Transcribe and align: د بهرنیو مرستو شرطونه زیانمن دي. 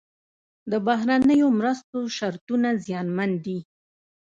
د 0.71 0.73
بهرنیو 0.87 1.47
مرستو 1.59 1.97
شرطونه 2.17 2.69
زیانمن 2.85 3.31
دي. 3.45 3.59